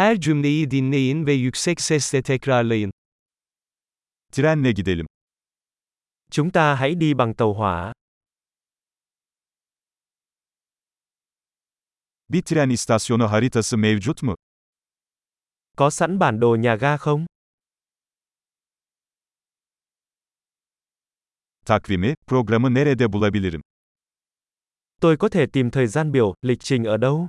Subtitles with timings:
[0.00, 2.92] Her cümleyi dinleyin ve yüksek sesle tekrarlayın.
[4.32, 5.06] Trenle gidelim.
[6.30, 7.92] Chúng ta hãy đi bằng tàu hỏa.
[12.28, 14.34] Bir tren istasyonu haritası mevcut mu?
[15.76, 17.26] Có sẵn bản đồ nhà ga không?
[21.66, 23.60] Takvimi, programı nerede bulabilirim?
[25.00, 27.28] Tôi có thể tìm thời gian biểu, lịch trình ở đâu?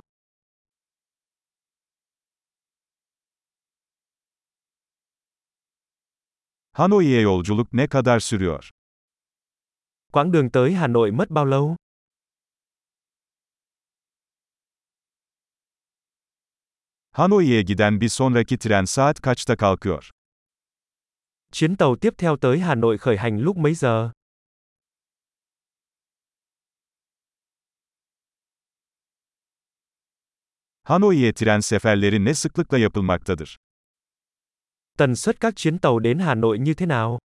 [6.74, 8.70] Hanoi'ye yolculuk ne kadar sürüyor?
[10.12, 11.76] Quãng đường tới Hà Nội mất bao lâu?
[17.12, 20.10] Hanoi'ye giden bir sonraki tren saat kaçta kalkıyor?
[21.52, 24.10] Chuyến tàu tiếp theo tới Hà Nội khởi hành lúc mấy giờ?
[30.84, 33.56] Hanoi'ye tren seferleri ne sıklıkla yapılmaktadır?
[34.98, 37.18] Tần suất các chuyến tàu đến Hà Nội như thế nào?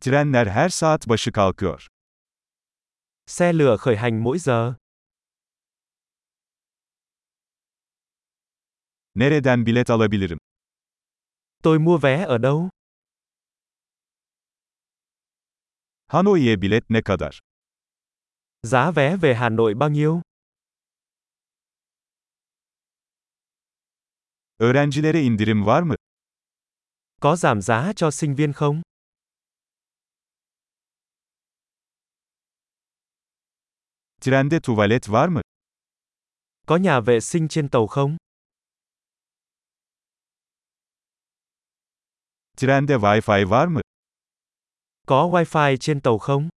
[0.00, 1.86] Trenler her saat başı kalkıyor.
[3.26, 4.74] Xe lửa khởi hành mỗi giờ.
[9.14, 10.38] Nereden bilet alabilirim?
[11.62, 12.68] Tôi mua vé ở đâu?
[16.08, 17.38] Hanoi'ye bilet ne kadar?
[18.62, 20.22] Giá vé về Hà Nội bao nhiêu?
[24.58, 25.94] Öğrencilere indirim var mı?
[27.20, 28.82] Có giảm giá cho sinh viên không?
[34.20, 35.40] Trende tuvalet var mı?
[36.66, 38.16] Có nhà vệ sinh trên tàu không?
[42.56, 43.80] Trende Wi-Fi var mı?
[45.06, 46.48] Có wifi trên tàu không?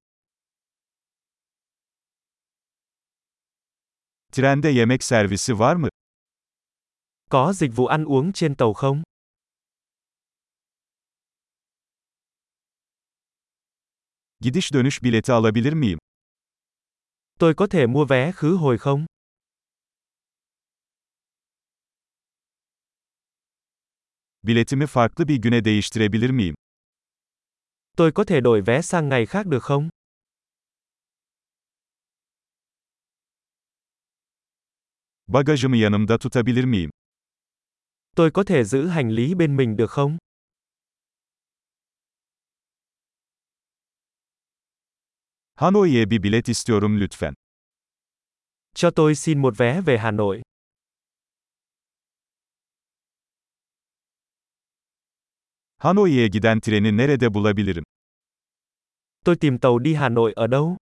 [4.31, 5.89] Trende yemek servisi var mı?
[7.29, 9.03] Có dịch vụ ăn uống trên tàu không?
[14.39, 15.97] Gidiş dönüş bileti alabilir miyim?
[17.39, 19.05] Tôi có thể mua vé khứ hồi không?
[24.43, 26.55] Biletimi farklı bir güne değiştirebilir miyim?
[27.97, 29.89] Tôi có thể đổi vé sang ngày khác được không?
[35.27, 36.96] Bagajımı yanımda tutabilir miyim?
[38.17, 40.17] Tôi có thể giữ hành lý bên mình được không?
[45.55, 47.33] Hanoi'ye bir bilet istiyorum lütfen.
[48.75, 50.41] Cho tôi xin một vé về Hà Nội.
[55.77, 57.83] Hanoi'ye giden treni nerede bulabilirim?
[59.25, 60.77] Tôi tìm tàu đi Hà Nội ở đâu?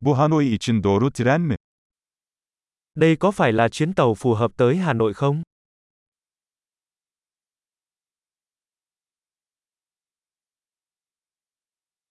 [0.00, 1.56] Bu Hanoi için doğru tren mi?
[2.94, 5.42] Đây có phải là chuyến tàu phù hợp tới Hà Nội không?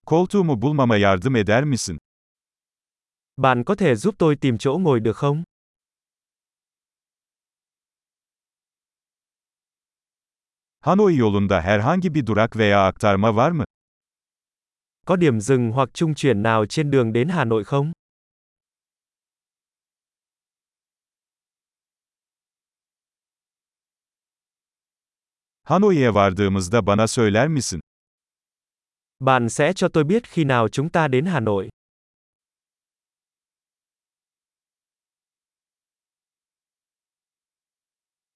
[0.05, 1.97] Koltuğumu bulmama yardım eder misin?
[3.38, 5.43] Bạn có thể giúp tôi tìm chỗ ngồi được không?
[10.81, 13.63] Hanoi yolunda herhangi bir durak veya aktarma var mı?
[15.05, 17.91] Có điểm dừng hoặc trung chuyển nào trên đường đến Hà Nội không?
[25.66, 27.79] Hanoi'ye vardığımızda bana söyler misin?
[29.19, 31.69] Bạn sẽ cho tôi biết khi nào chúng ta đến Hà Nội.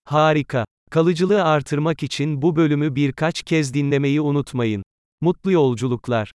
[0.06, 0.66] Harika.
[0.92, 4.84] Kalıcılığı artırmak için bu bölümü birkaç kez dinlemeyi unutmayın.
[5.22, 6.32] Mutlu yolculuklar.